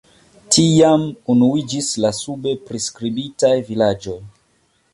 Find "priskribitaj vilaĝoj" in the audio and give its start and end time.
2.71-4.19